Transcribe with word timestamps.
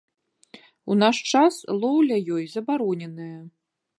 У 0.93 0.97
наш 1.01 1.17
час 1.33 1.53
лоўля 1.83 2.17
ёй 2.37 2.43
забароненая. 2.57 3.33